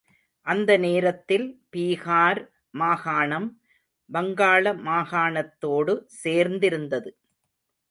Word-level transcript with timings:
அந்த 0.47 0.71
நேரத்தில் 0.77 1.45
பீகார் 1.71 2.41
மாகாணம் 2.73 3.47
வங்காள 4.09 4.65
மாகாணத்தோடு 4.83 5.95
சேர்ந்திருந்தது. 6.21 7.11